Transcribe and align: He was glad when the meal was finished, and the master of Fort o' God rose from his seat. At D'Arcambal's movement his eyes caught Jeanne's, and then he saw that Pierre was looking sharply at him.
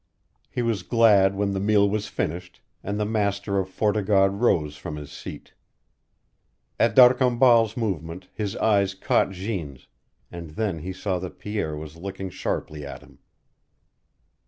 He 0.49 0.63
was 0.63 0.81
glad 0.81 1.35
when 1.35 1.51
the 1.51 1.59
meal 1.59 1.87
was 1.87 2.07
finished, 2.07 2.59
and 2.83 2.99
the 2.99 3.05
master 3.05 3.59
of 3.59 3.69
Fort 3.69 3.95
o' 3.95 4.01
God 4.01 4.41
rose 4.41 4.75
from 4.75 4.95
his 4.95 5.11
seat. 5.11 5.53
At 6.79 6.95
D'Arcambal's 6.95 7.77
movement 7.77 8.27
his 8.33 8.55
eyes 8.55 8.95
caught 8.95 9.29
Jeanne's, 9.29 9.85
and 10.31 10.55
then 10.55 10.79
he 10.79 10.91
saw 10.91 11.19
that 11.19 11.37
Pierre 11.37 11.75
was 11.75 11.97
looking 11.97 12.31
sharply 12.31 12.83
at 12.83 13.03
him. 13.03 13.19